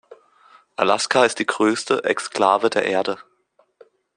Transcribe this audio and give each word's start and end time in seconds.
Alaska 0.77 1.25
ist 1.25 1.37
die 1.37 1.45
größte 1.45 2.05
Exklave 2.05 2.71
der 2.71 2.85
Erde. 2.85 3.19